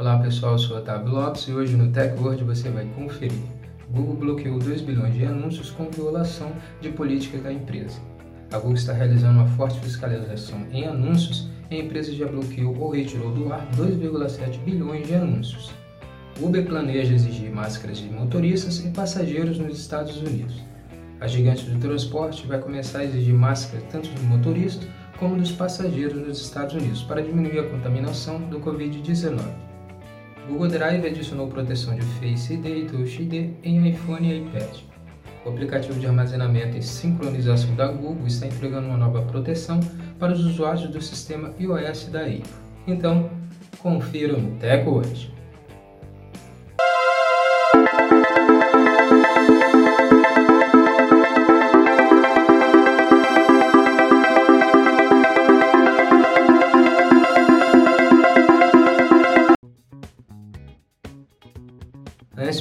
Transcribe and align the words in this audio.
Olá 0.00 0.16
pessoal, 0.16 0.52
eu 0.52 0.58
sou 0.58 0.78
Otávio 0.78 1.12
Lopes 1.12 1.42
e 1.42 1.52
hoje 1.52 1.76
no 1.76 1.92
TechWord 1.92 2.42
você 2.42 2.70
vai 2.70 2.86
conferir. 2.96 3.42
Google 3.90 4.14
bloqueou 4.14 4.58
2 4.58 4.80
bilhões 4.80 5.12
de 5.12 5.26
anúncios 5.26 5.70
com 5.72 5.90
violação 5.90 6.52
de 6.80 6.88
política 6.88 7.36
da 7.36 7.52
empresa. 7.52 8.00
A 8.50 8.56
Google 8.56 8.76
está 8.76 8.94
realizando 8.94 9.40
uma 9.40 9.48
forte 9.48 9.78
fiscalização 9.80 10.66
em 10.72 10.86
anúncios 10.86 11.50
e 11.70 11.74
a 11.74 11.80
empresa 11.80 12.14
já 12.14 12.26
bloqueou 12.26 12.74
ou 12.78 12.88
retirou 12.88 13.30
do 13.30 13.52
ar 13.52 13.70
2,7 13.76 14.60
bilhões 14.64 15.06
de 15.06 15.16
anúncios. 15.16 15.70
Uber 16.40 16.64
planeja 16.64 17.12
exigir 17.12 17.50
máscaras 17.50 17.98
de 17.98 18.08
motoristas 18.08 18.82
e 18.82 18.88
passageiros 18.88 19.58
nos 19.58 19.78
Estados 19.78 20.16
Unidos. 20.16 20.62
A 21.20 21.26
gigante 21.26 21.68
do 21.68 21.78
transporte 21.78 22.46
vai 22.46 22.58
começar 22.58 23.00
a 23.00 23.04
exigir 23.04 23.34
máscaras 23.34 23.84
tanto 23.92 24.08
dos 24.08 24.22
motoristas 24.22 24.88
como 25.18 25.36
dos 25.36 25.52
passageiros 25.52 26.26
nos 26.26 26.40
Estados 26.40 26.74
Unidos 26.74 27.02
para 27.02 27.20
diminuir 27.20 27.58
a 27.58 27.68
contaminação 27.68 28.40
do 28.48 28.60
Covid-19. 28.60 29.68
Google 30.48 30.68
Drive 30.68 31.06
adicionou 31.06 31.48
proteção 31.48 31.94
de 31.94 32.02
Face 32.02 32.54
ID 32.54 32.66
e 32.66 32.84
Touch 32.86 33.22
ID 33.22 33.50
em 33.62 33.88
iPhone 33.88 34.28
e 34.28 34.38
iPad. 34.38 34.78
O 35.44 35.48
aplicativo 35.48 35.98
de 35.98 36.06
armazenamento 36.06 36.76
e 36.76 36.82
sincronização 36.82 37.74
da 37.74 37.88
Google 37.88 38.26
está 38.26 38.46
entregando 38.46 38.88
uma 38.88 38.96
nova 38.96 39.22
proteção 39.22 39.80
para 40.18 40.32
os 40.32 40.44
usuários 40.44 40.90
do 40.90 41.00
sistema 41.00 41.54
iOS 41.58 42.06
da 42.06 42.20
Apple. 42.20 42.42
Então, 42.86 43.30
confira 43.78 44.36
no 44.36 44.56
Teco 44.58 45.00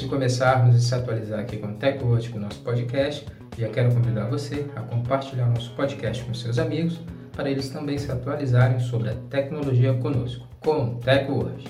começarmos 0.10 0.76
a 0.76 0.80
se 0.80 0.96
atualizar 0.96 1.40
aqui 1.40 1.58
com 1.58 1.68
o 1.68 1.76
TechWatch, 1.76 2.30
com 2.32 2.40
o 2.40 2.42
nosso 2.42 2.60
podcast, 2.62 3.26
já 3.58 3.70
quero 3.70 3.94
convidar 3.94 4.26
você 4.26 4.66
a 4.76 4.82
compartilhar 4.82 5.46
nosso 5.46 5.72
podcast 5.76 6.24
com 6.26 6.34
seus 6.34 6.58
amigos, 6.58 7.00
para 7.32 7.50
eles 7.50 7.70
também 7.70 7.98
se 7.98 8.12
atualizarem 8.12 8.80
sobre 8.80 9.12
a 9.12 9.16
tecnologia 9.30 9.94
conosco, 9.94 10.48
com 10.60 10.96
o 10.96 10.96
TechWatch. 10.96 11.66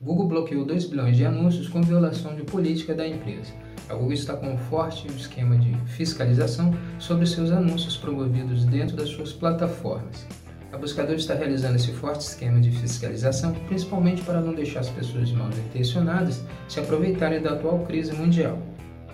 Google 0.00 0.26
bloqueou 0.26 0.64
2 0.64 0.86
bilhões 0.86 1.16
de 1.16 1.24
anúncios 1.24 1.68
com 1.68 1.80
violação 1.80 2.34
de 2.34 2.42
política 2.42 2.92
da 2.92 3.06
empresa. 3.06 3.52
A 3.88 3.94
Google 3.94 4.12
está 4.12 4.36
com 4.36 4.52
um 4.52 4.58
forte 4.58 5.06
esquema 5.06 5.56
de 5.56 5.74
fiscalização 5.86 6.74
sobre 6.98 7.24
seus 7.24 7.50
anúncios 7.50 7.96
promovidos 7.96 8.64
dentro 8.64 8.96
das 8.96 9.08
suas 9.08 9.32
plataformas. 9.32 10.26
A 10.70 10.76
Buscador 10.76 11.14
está 11.14 11.32
realizando 11.32 11.76
esse 11.76 11.92
forte 11.92 12.20
esquema 12.20 12.60
de 12.60 12.70
fiscalização, 12.70 13.54
principalmente 13.66 14.20
para 14.20 14.38
não 14.38 14.52
deixar 14.52 14.80
as 14.80 14.90
pessoas 14.90 15.32
mal 15.32 15.48
intencionadas 15.48 16.42
se 16.68 16.78
aproveitarem 16.78 17.40
da 17.40 17.52
atual 17.52 17.78
crise 17.86 18.12
mundial. 18.12 18.58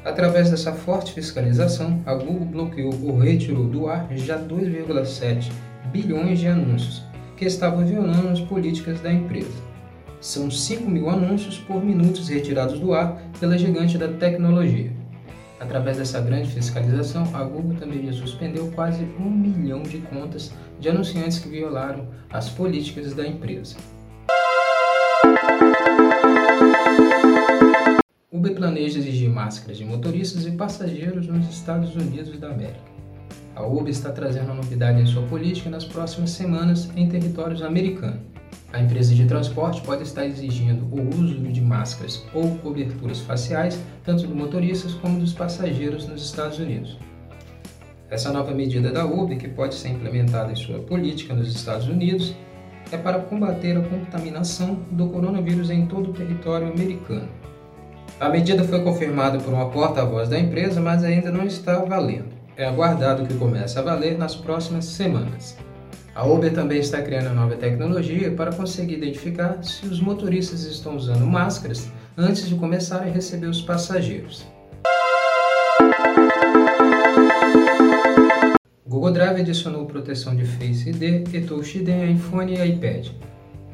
Através 0.05 0.51
dessa 0.51 0.73
forte 0.73 1.13
fiscalização, 1.13 2.03
a 2.05 2.13
Google 2.13 2.45
bloqueou 2.45 2.93
ou 3.05 3.19
retirou 3.19 3.69
do 3.69 3.87
ar 3.87 4.09
já 4.17 4.37
2,7 4.37 5.53
bilhões 5.93 6.41
de 6.41 6.49
anúncios 6.49 7.05
que 7.37 7.45
estavam 7.45 7.87
violando 7.87 8.29
as 8.29 8.41
políticas 8.41 9.01
da 9.01 9.13
empresa. 9.13 9.63
São 10.21 10.51
5 10.51 10.91
mil 10.91 11.09
anúncios 11.09 11.59
por 11.59 11.85
minuto 11.85 12.21
retirados 12.23 12.81
do 12.81 12.93
ar 12.93 13.23
pela 13.39 13.57
gigante 13.57 13.97
da 13.97 14.09
tecnologia. 14.09 15.04
Através 15.65 15.97
dessa 15.97 16.21
grande 16.21 16.51
fiscalização, 16.51 17.23
a 17.33 17.43
Google 17.43 17.75
também 17.79 18.05
já 18.05 18.13
suspendeu 18.13 18.71
quase 18.73 19.03
um 19.19 19.31
milhão 19.31 19.83
de 19.83 19.97
contas 19.99 20.53
de 20.79 20.91
anunciantes 20.91 21.39
que 21.39 21.49
violaram 21.49 22.07
as 22.31 22.51
políticas 22.51 23.15
da 23.15 23.27
empresa. 23.27 23.75
Uber 28.31 28.55
planeja 28.55 28.99
exigir 28.99 29.31
máscaras 29.31 29.79
de 29.79 29.87
motoristas 29.87 30.45
e 30.45 30.51
passageiros 30.51 31.27
nos 31.27 31.49
Estados 31.49 31.97
Unidos 31.97 32.39
da 32.39 32.51
América. 32.51 32.93
A 33.57 33.67
Uber 33.67 33.89
está 33.89 34.13
trazendo 34.13 34.47
uma 34.47 34.57
novidade 34.57 35.01
em 35.01 35.07
sua 35.07 35.23
política 35.23 35.71
nas 35.71 35.87
próximas 35.87 36.31
semanas 36.31 36.91
em 36.95 37.09
territórios 37.09 37.63
americanos. 37.63 38.34
A 38.75 38.81
empresa 38.81 39.15
de 39.15 39.25
transporte 39.25 39.81
pode 39.83 40.03
estar 40.03 40.27
exigindo 40.27 40.85
o 40.91 41.09
uso 41.15 41.37
de 41.37 41.61
máscaras 41.61 42.25
ou 42.35 42.57
coberturas 42.57 43.21
faciais, 43.21 43.79
tanto 44.03 44.27
dos 44.27 44.37
motoristas 44.37 44.95
como 44.95 45.21
dos 45.21 45.33
passageiros 45.33 46.09
nos 46.09 46.25
Estados 46.25 46.59
Unidos. 46.59 46.99
Essa 48.11 48.33
nova 48.33 48.51
medida 48.51 48.91
da 48.91 49.07
Uber, 49.07 49.39
que 49.39 49.47
pode 49.47 49.77
ser 49.77 49.91
implementada 49.91 50.51
em 50.51 50.57
sua 50.57 50.81
política 50.81 51.33
nos 51.35 51.55
Estados 51.55 51.87
Unidos, 51.87 52.35
é 52.91 52.97
para 52.97 53.21
combater 53.21 53.77
a 53.77 53.81
contaminação 53.81 54.75
do 54.91 55.07
coronavírus 55.07 55.71
em 55.71 55.87
todo 55.87 56.11
o 56.11 56.13
território 56.13 56.67
americano. 56.67 57.29
A 58.19 58.29
medida 58.29 58.65
foi 58.65 58.83
confirmada 58.83 59.39
por 59.39 59.55
uma 59.55 59.71
porta-voz 59.71 60.29
da 60.29 60.37
empresa, 60.37 60.81
mas 60.81 61.05
ainda 61.05 61.31
não 61.31 61.47
está 61.47 61.79
valendo. 61.79 62.35
É 62.57 62.67
aguardado 62.67 63.25
que 63.25 63.35
comece 63.35 63.79
a 63.79 63.83
valer 63.83 64.19
nas 64.19 64.35
próximas 64.35 64.85
semanas. 64.87 65.57
A 66.15 66.25
Uber 66.25 66.53
também 66.55 66.79
está 66.79 67.03
criando 67.03 67.35
nova 67.35 67.57
tecnologia 67.57 68.31
para 68.31 68.53
conseguir 68.53 68.95
identificar 68.95 69.61
se 69.65 69.85
os 69.85 70.01
motoristas 70.01 70.63
estão 70.63 70.95
usando 70.95 71.27
máscaras 71.27 71.91
antes 72.17 72.49
de 72.49 72.55
começar 72.55 72.99
a 72.99 73.07
receber 73.07 73.49
os 73.49 73.61
passageiros. 73.61 74.47
Google 78.87 79.11
Drive 79.11 79.41
adicionou 79.41 79.87
proteção 79.87 80.37
de 80.37 80.47
Face 80.47 80.89
ID 80.89 81.35
e 81.35 81.41
Touch 81.41 81.79
ID 81.79 81.89
em 81.89 82.13
iPhone 82.13 82.55
e 82.55 82.65
iPad. 82.65 83.09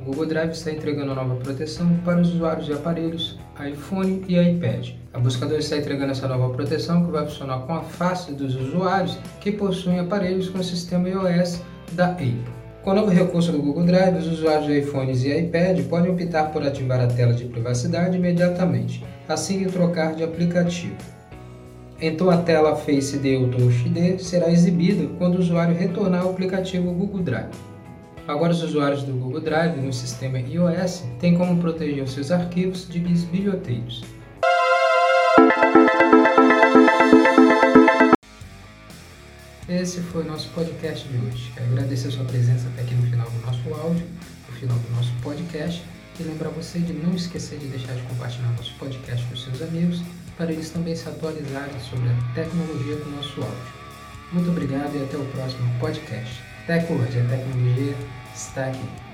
O 0.01 0.05
Google 0.07 0.25
Drive 0.25 0.53
está 0.53 0.71
entregando 0.71 1.15
nova 1.15 1.37
proteção 1.37 1.95
para 2.07 2.23
os 2.23 2.33
usuários 2.33 2.65
de 2.65 2.73
aparelhos 2.73 3.39
iPhone 3.71 4.25
e 4.27 4.39
iPad. 4.39 4.93
A 5.13 5.19
buscador 5.19 5.59
está 5.59 5.77
entregando 5.77 6.13
essa 6.13 6.27
nova 6.27 6.55
proteção 6.55 7.05
que 7.05 7.13
vai 7.13 7.27
funcionar 7.27 7.59
com 7.67 7.75
a 7.75 7.83
face 7.83 8.33
dos 8.33 8.55
usuários 8.55 9.19
que 9.43 9.53
possuem 9.53 9.99
aparelhos 9.99 10.49
com 10.49 10.61
o 10.61 10.65
sistema 10.65 11.07
iOS 11.07 11.61
da 11.93 12.07
Apple. 12.07 12.45
Com 12.83 12.91
o 12.91 12.95
novo 12.95 13.11
recurso 13.11 13.53
do 13.53 13.61
Google 13.61 13.85
Drive, 13.85 14.17
os 14.17 14.27
usuários 14.27 14.67
de 14.67 14.79
iPhones 14.79 15.23
e 15.25 15.39
iPad 15.39 15.81
podem 15.83 16.11
optar 16.11 16.51
por 16.51 16.67
ativar 16.67 17.01
a 17.01 17.07
tela 17.07 17.35
de 17.35 17.45
privacidade 17.45 18.17
imediatamente, 18.17 19.05
assim 19.29 19.59
de 19.59 19.67
trocar 19.67 20.15
de 20.15 20.25
aplicativo. 20.25 20.97
Então 22.01 22.31
a 22.31 22.39
tela 22.39 22.75
Face 22.75 23.17
ID 23.17 23.39
ou 23.39 23.49
Touch 23.49 23.87
ID 23.87 24.19
será 24.19 24.51
exibida 24.51 25.07
quando 25.19 25.35
o 25.37 25.41
usuário 25.41 25.77
retornar 25.77 26.23
ao 26.23 26.31
aplicativo 26.31 26.91
Google 26.91 27.23
Drive. 27.23 27.51
Agora 28.27 28.53
os 28.53 28.63
usuários 28.63 29.03
do 29.03 29.13
Google 29.13 29.41
Drive 29.41 29.77
no 29.77 29.93
sistema 29.93 30.39
iOS 30.39 31.05
têm 31.19 31.37
como 31.37 31.61
proteger 31.61 32.03
os 32.03 32.13
seus 32.13 32.31
arquivos 32.31 32.89
de 32.89 32.99
bilhoteiros. 32.99 34.03
Esse 39.71 40.01
foi 40.01 40.23
o 40.23 40.27
nosso 40.27 40.49
podcast 40.49 41.07
de 41.07 41.17
hoje. 41.17 41.53
Quero 41.55 41.71
agradecer 41.71 42.09
a 42.09 42.11
sua 42.11 42.25
presença 42.25 42.67
até 42.67 42.83
aqui 42.83 42.93
no 42.93 43.07
final 43.09 43.31
do 43.31 43.47
nosso 43.47 43.73
áudio, 43.73 44.05
no 44.49 44.57
final 44.57 44.77
do 44.77 44.97
nosso 44.97 45.13
podcast, 45.23 45.81
e 46.19 46.23
lembrar 46.25 46.49
você 46.49 46.81
de 46.81 46.93
não 46.93 47.15
esquecer 47.15 47.57
de 47.57 47.69
deixar 47.69 47.95
de 47.95 48.03
compartilhar 48.03 48.51
nosso 48.51 48.75
podcast 48.81 49.25
com 49.27 49.37
seus 49.37 49.63
amigos, 49.63 50.03
para 50.37 50.53
eles 50.53 50.71
também 50.71 50.97
se 50.97 51.09
atualizarem 51.09 51.79
sobre 51.89 52.09
a 52.09 52.35
tecnologia 52.35 52.97
do 52.97 53.11
nosso 53.13 53.41
áudio. 53.41 53.73
Muito 54.33 54.51
obrigado 54.51 54.93
e 54.97 55.05
até 55.05 55.17
o 55.17 55.25
próximo 55.27 55.73
podcast. 55.79 56.43
Tecnologia, 56.67 57.23
a 57.23 57.29
tecnologia 57.29 57.95
está 58.35 58.67
aqui. 58.67 59.10